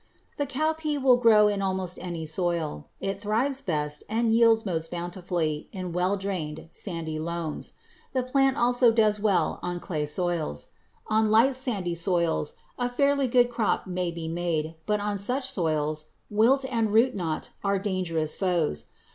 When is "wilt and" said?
16.31-16.91